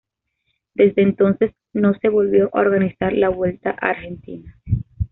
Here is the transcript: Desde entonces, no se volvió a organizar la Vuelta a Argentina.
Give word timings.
Desde 0.73 1.03
entonces, 1.03 1.51
no 1.73 1.93
se 1.93 2.09
volvió 2.09 2.49
a 2.55 2.61
organizar 2.61 3.13
la 3.13 3.29
Vuelta 3.29 3.69
a 3.79 3.89
Argentina. 3.89 4.59